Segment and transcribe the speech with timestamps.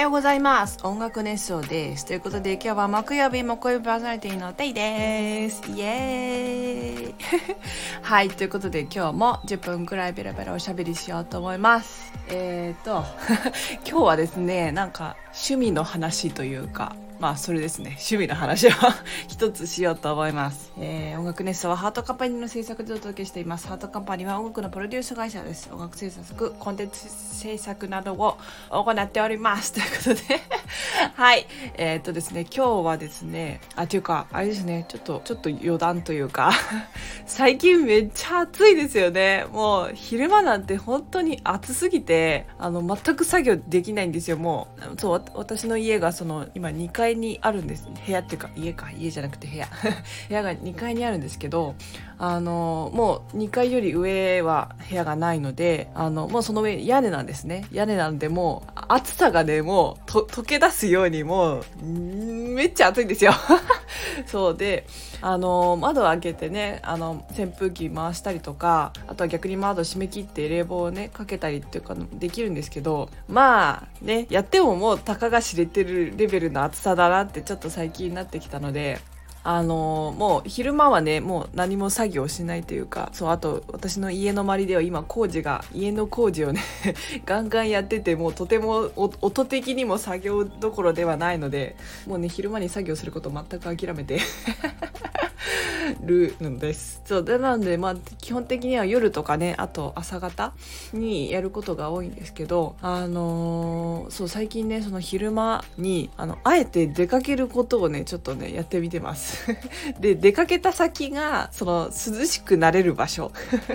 [0.00, 0.78] ようございます。
[0.82, 2.06] 音楽熱唱です。
[2.06, 5.62] ということで今日は木曜日木曜日パーソナリティのテイです。
[5.70, 7.14] イエーイ。
[8.00, 8.30] はい。
[8.30, 12.14] ということで今日も10分くらいベラベラおしゃべりしようと思います。
[12.28, 13.04] えーと
[13.86, 16.96] 今日はですねなんか趣味の話というか。
[17.20, 17.90] まあそれですね。
[17.90, 18.70] 趣味の話を
[19.28, 23.68] 一つしようと思います、えー、音楽ネストはハートカンパニーの制作でお届けしています。
[23.68, 25.68] ハートカンパニーは音楽のプロデュース会社です。
[25.70, 28.38] 音楽制作コンテンツ制作などを
[28.70, 29.74] 行っております。
[29.74, 30.40] ということで。
[31.14, 31.46] はい。
[31.74, 34.86] えー、っとですね今日はですねあというかあれですね。
[34.88, 36.52] ちょっとちょっと余談というか。
[37.26, 39.44] 最近めっちゃ暑いですよね。
[39.52, 44.38] もう昼間なんて本当に暑すぎてあの全く作業できないんですよ。
[44.38, 47.88] もうそう私の家がその今2階階にあるんです。
[48.06, 48.90] 部屋っていうか家か。
[48.90, 49.68] 家じゃなくて部屋。
[50.28, 51.74] 部屋が2階にあるんですけど
[52.22, 57.66] あのもう2階より上は部屋がないのであのもうその上屋根なんですね。
[57.72, 63.32] 屋根なんでもう暑さがねもうと溶け出すようにもうめっちゃ暑いんですよ。
[64.26, 64.86] そうで
[65.22, 79.00] あの窓を開けてねあの扇風機回したりとかあとは逆に窓閉め切って冷房をねかけたりっていうかできるんですけどまあねやってももうたかが知れてるレベルの暑さだなってちょっと最近になってきたので
[79.42, 86.60] あのもう昼間はねもう何も作業しないというかそうあと私の家の周りでは今工事が家の工事をね
[87.24, 94.20] ガンガンやっててもうとても音的にも作業どころではないのでもうね昼間に作業すること全く諦めて。
[96.00, 97.02] るのです。
[97.04, 100.52] そうでなので、まあ、基本的には夜とかねあと朝方
[100.92, 109.46] にやることが多いんですけど、あのー、そう最近ねその昼間にあのあえて出かけることをねちょっとねやってみてます。
[109.98, 113.32] で出かけた先がその涼しくなれる場所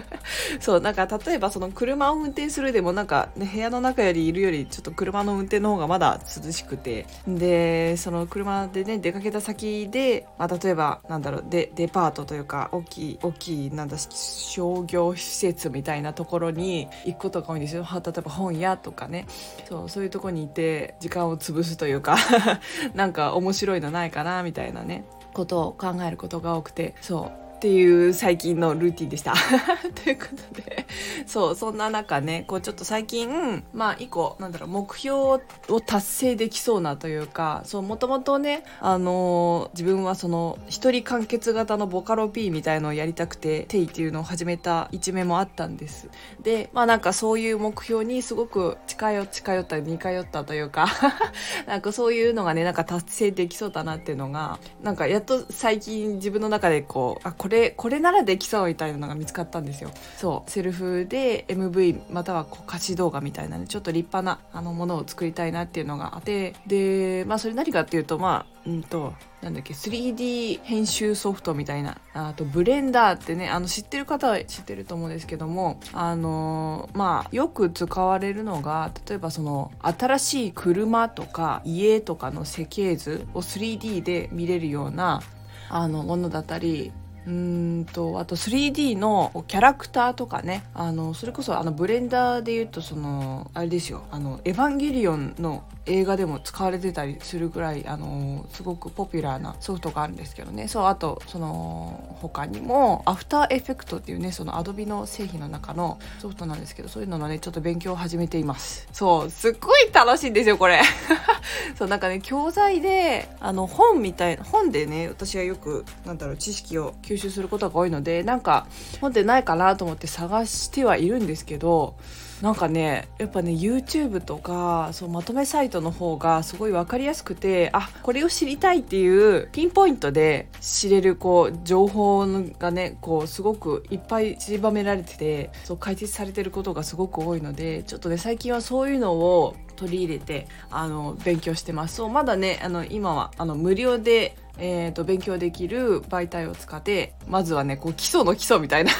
[0.59, 17.87] そうなんか例えばその車を運転するでもなんか、ね、部屋の中よりいるよりちょっと車の運転の方がまだ涼しくてでその車でね出かけた先で、まあ、例えばなんだろうでデパートというか大きい大きいなんだ商業施設みたいなところに行くことが多いんですよ。
[17.93, 19.25] 例えば本屋とかね。
[19.69, 22.17] そうそういうとこにいて時間を潰すというか
[22.93, 25.05] なんか面白いのないかなみたいなね。
[25.33, 26.93] ことを考えることが多くて。
[26.99, 27.44] そう。
[27.55, 29.33] っていう最近のルーティンでした。
[30.03, 30.85] ということで、
[31.25, 35.41] そう、そんな中ね、こうちょっと最近、まあ一個、なんだろう、目標を
[35.85, 46.09] 達成できそうなというか、そう、もともとね、あのー、自分はその、一人完結型のボカロ P みたいのをやりたくて、テイっていうのを始めた一面もあったんです。
[46.41, 50.87] で、まあなんかそういう目標にすごく近寄近寄った似通ったというか
[51.67, 59.91] なんかそういうのがね、なんか達成できそうだなっていうのが、なんかやっと最近自分の中でこう、あ、これこれならできそうみたいなのが見つかったんですよ。
[60.17, 60.49] そう。
[60.49, 66.55] セルフで MV またはこう歌詞動画みたいなねちょっと立派なあのものを作りたいなっていうのがあって。
[66.65, 69.13] でまあそれ何かっていうとまあうんと
[69.43, 71.99] なんだっけ 3D 編集ソフトみたいな。
[72.15, 85.21] あとブレンダーってねあの知ってる方は知ってると思うんですけどもあのまあよく使われるのが例えばその新しい車とか家とかの設計図を 3D で見れるような
[85.69, 86.91] あのものだったり
[87.27, 100.67] うんとあと 3D のキャラクターとかねあのそれこそあのブレンダーで言うとそのあれですよあのエヴァンゲリオンの映画でも使われてたりするぐらいあのすごくポピュラーなソフトがあるんですけどね。
[100.67, 108.87] そうあとその他にも After Effect っていうねそのアドビの製品の中のソフトなんですけどそういうののねちょっと勉強を始めています。
[108.91, 110.81] そうすっごい楽しいんですよこれ。
[111.77, 118.67] そうなんかね教材であの本みたいな本でね私はよくなんだろう知識を吸収することが多いのでなんか
[119.01, 121.95] 本でないかなと思って探してはいるんですけど
[122.41, 132.27] なんかねやっぱね YouTube とかそうまとめサイトの方がすごい分かりやすくてあこれを知りたいっていうピンポイントで知れるこう情報
[132.59, 141.95] がねこうすごくいっぱい散りばめられててそう解説されてることがすごく多いのでちょっとね最近はそういうのを取り入れてあの勉強してます。
[141.95, 148.91] そうまだねあの今はあの無料でえーと、勉強できる媒体を使ってまずはねこう基礎の基礎みたいな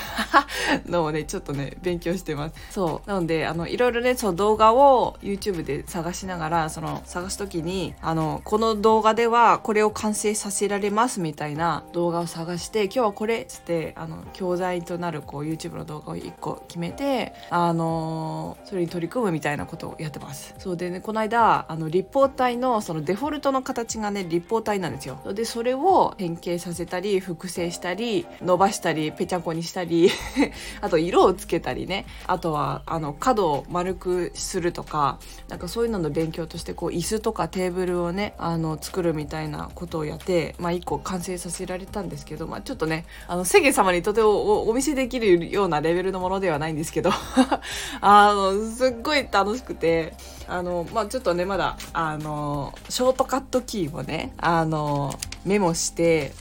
[0.88, 2.56] のをねちょっとね勉強してます。
[2.72, 3.10] そう。
[3.10, 20.56] なのであのいろいろねその動画を YouTube で探しながらその探す時にあのこの動画ではこれを完成させられますみたいな動画を探して今日はこれっつってあの教材となるこう YouTube の動画を1個決めてあのそれに取り組むみたいなことをやってます。
[20.58, 20.78] そう。
[20.78, 25.20] でねこの間あの立方体のそのデフォルトの形がね立方体なんですよ。
[25.34, 30.10] でそれを変形させたり複製したり伸ばしたりぺちゃんこにしたり
[30.82, 32.06] あと色をつけたりね。
[32.28, 47.12] あとはあの角を丸くするとかなんかそういうのの勉強としてこう椅子とかテーブルをねあの作るみたいなことをやってまあ一個完成させられたんですけどまあちょっとねあの世間様にとてもお見せできるようなレベルのものではないんですけど
[48.02, 50.14] あのすっごい楽しくて
[50.48, 55.14] あのまあちょっとねまだあのショートカットキーをねあの
[55.46, 56.34] メモして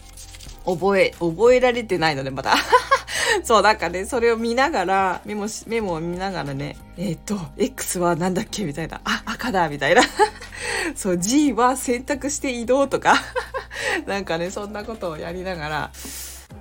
[0.65, 2.55] 覚え覚えられてないのでまだ。
[3.43, 9.01] そうなんかねそれを見ながらメモしメモを見ながらねえっ、と X は何だっけみたいな。
[9.05, 10.03] あ赤だみたいな。
[10.95, 13.15] そう G は選択して移動とか。
[14.07, 15.91] なんかねそんなことをやりながら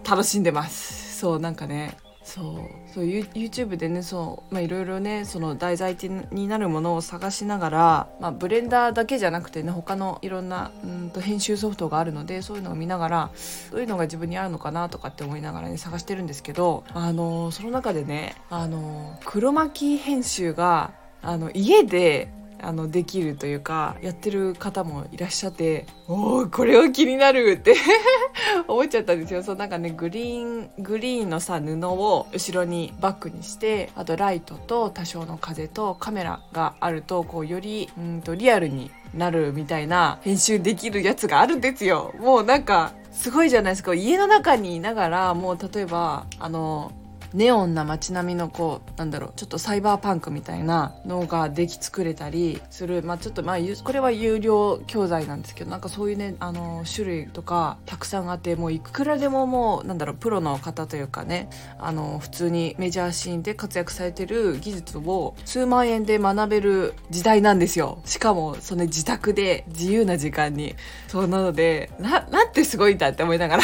[0.07, 1.19] 楽しんでます。
[1.19, 1.97] そうなんかね
[2.33, 2.83] そう。
[2.93, 5.97] そう YouTube でねそうまあいろいろねその題材
[6.31, 13.31] になるものを探しながら、まあ、ブレンダーだけじゃなくてね他のいろんなうんと編集ソフトがあるのでそういうのを見ながら
[13.71, 20.91] どういうのが自分に合うのかなとかって思いながらね探してるんですけどあのその中でねあの黒巻編集が
[21.21, 22.29] あの家で
[22.63, 27.75] あのできるというかやってる方もいらっしゃっておおこれは気になるって
[28.67, 29.43] 思っちゃったんですよ。
[29.43, 42.13] そうなんかねグリーングリーンのさ布を後ろにバックにしてあとライトと多少の風とカメラがあるとこうよりうんとリアルになるみたいな編集できるやつがあるんですよ。
[42.19, 43.93] もうなんかすごいじゃないですか。
[43.93, 46.91] 家の中にいながらもう例えばあの
[47.33, 53.03] ネオンな街並みのこうなんだろうちょっとサイバーパンクみたいなのができ作れたりする。
[53.03, 61.49] まあちょっとまあこれは有料教材なんですけどなんかそういうねあの種類とかたくさんあってもういくらでももうなんだろうプロの方というかね
[61.79, 68.01] あの普通にメジャーシーンで活躍されてる技術を数万円で学べる時代なんですよ。
[68.05, 70.75] しかもその自宅で自由な時間に。
[71.07, 73.63] そうなのでななんてすごいんだって思いながら。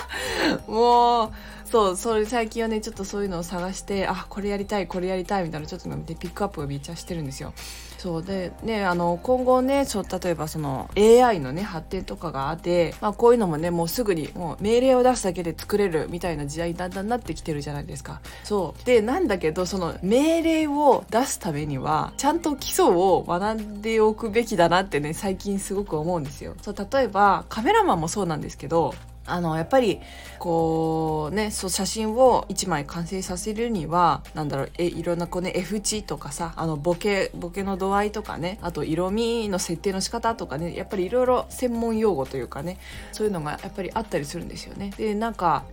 [0.68, 1.32] もう
[1.74, 7.52] そうそれ最近はねちょっとそういうのを探してあこれやりたいこれやりたいみたいなちょっとでピックアップをめっちゃしてるんですよ。
[7.98, 18.20] そうでねあの今後ねそう例えばその AI のね発展とかがあって、まあ、こういうのもねもうすぐにもう命令を出すだけで作れるみたいな時代にだんだんなってきてるじゃないですか。
[18.44, 18.86] そう。
[18.86, 26.54] でなんだけどその命令を出すためにはちゃんと基礎を学んでおくべきだなってね最近すごく思うんですよ。
[26.62, 28.94] そう例えばカメラマンもそうなんですけど
[29.26, 30.00] あのやっぱり
[30.38, 42.78] こうねそう写真を1枚完成させるにはなんだろうえいろんなこうね F 値とかさあのボケボケの度合いとかねあと色味の設定の仕方とかねやっぱりいろいろ専門用語というかね
[43.12, 44.92] そういうのがやっぱりあったりするんですよね。
[44.96, 45.64] でなんか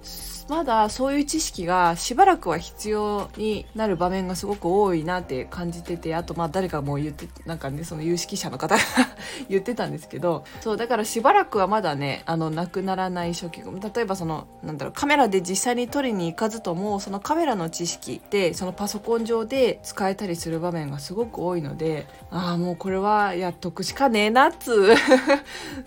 [0.52, 8.82] まだそういう知識がしばらくは必要になる場面がすごく多いなって感じててあとまあ誰かも言ってなんかねその有識者の方が
[9.48, 24.94] 言ってたんですけどそうだからしばらくはまだねあのなくならない初期例えばそのなんだろうカメラで実際に撮りに行かずともそのカメラの知識でそのパソコン上で使えたりする場面がすごく多いのでああもうこれはやっとくしかねえなっつ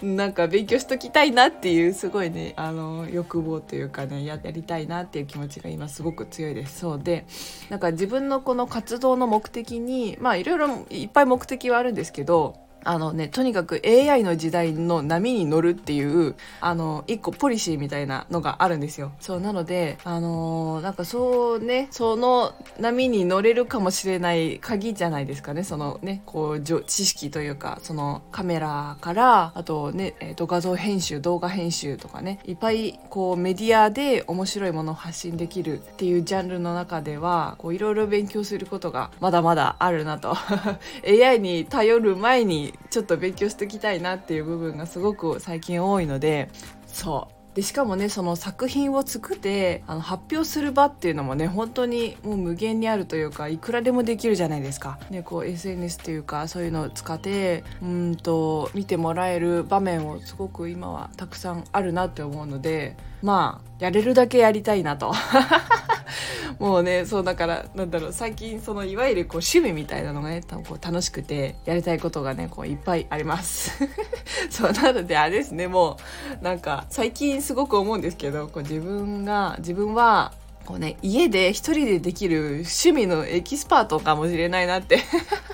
[0.02, 6.80] なんか勉強しときたいなっていうすごいねあの欲望というかねやりたいなっていう気持ちが今すごく強いです。
[6.80, 7.24] そうで
[7.70, 19.12] なんか自分のこの活動の目的にまあいろいろいっぱい目的はあるんですけどあのね、とにかく AI の時代の波に乗るっていう、あの、一個ポリシーみたいなのがあるんですよ。
[19.20, 40.36] そう、なので、あのー、なんかそうね、その波に乗れるかもしれない鍵じゃないですかね、そのね、こう、知識というか、そのカメラから、あとね、えっ、ー、と、画像編集、動画編集とかね、いっぱい、こう、メディアで面白いものを発信できるっていうジャンルの中では、こう、いろいろ勉強することがまだまだあるなと。
[41.06, 46.48] AI に頼る前にちょっと勉強しておきたいなっていう部分がすごく最近多いので
[46.86, 54.98] そうでしかもねその作品を作ってあの発表する場っていうのもね本当にもう無限にあるというかいくらでもできるじゃないですか。
[55.08, 65.14] ね、こう SNS っていうかそういうのを使ってうんと見てもらえる場面をすごく今はたくさんあるなって思うのでまあやれるだけやりたいなと
[66.60, 73.72] もうねそうだからなんだろう最近そのいわゆるこう趣味みたいなのがね多分こう楽しくてやりたいことがねこういっぱいあります。
[74.50, 75.98] そうなのであれですねも
[76.40, 80.32] うなんか最近すごく思うんですけどこう自分が自分は
[80.66, 85.00] こうね、家で一人でできる趣味のエキスパートかもしれないなって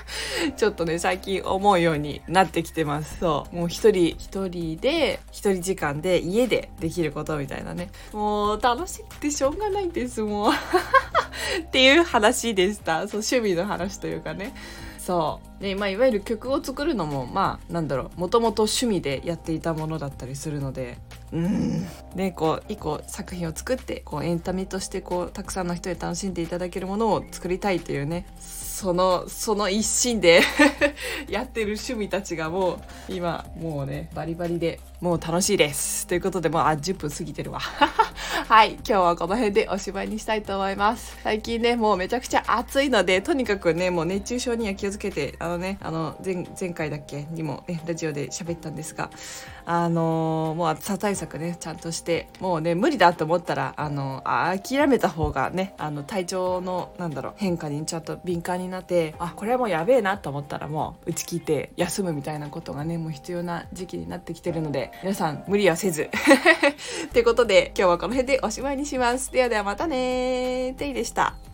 [0.57, 3.19] ちょっとね、最近思うようになってきてます。
[3.19, 3.57] そう。
[3.57, 7.91] もう一人、一人で、一人時間で家でできることみたいなね。
[8.13, 10.53] もう楽しくてしょうがないんです、もう
[11.61, 13.09] っていう話でした。
[13.09, 14.55] そう、趣味の話というかね。
[14.99, 20.99] そうで、まあ、いわゆる曲を作るのもまあなんだろうもともと趣味でやっていたものだったりするので。
[21.33, 21.87] うん。
[22.17, 30.41] でこう一個作品を作ってこうエンタメとしてこうたくさんの人に楽しんでいただけるものを作りたいというねそのその一心で
[31.29, 36.07] やってる趣味たちがもう今もうねバリバリでもう楽しいです。
[36.07, 37.61] ということでもうあ10分過ぎてるわ。
[38.49, 41.17] はい今日はこの辺でおしまいにしたいと思います。
[41.23, 49.11] 最近ねもうめちゃくちゃ暑いのでとにかくねもう熱中症には気をつけてあのねあの前前回だっけにも、ね、ラジオで喋ったんですが
[49.65, 66.11] あの、もう暑さ対策ねちゃんとしてもうね無理だと思ったらあの諦めた方がねあの体調のなんだろう変化にちゃんと敏感になってあこれはもうやべえなと思ったらもう打ち切って休むみたいなことがねもう必要な時期になってきてるので皆さん無理はせず
[67.13, 69.33] ということで今日はこの辺でおしまいにします。
[69.33, 71.50] ではではまたねテイでした。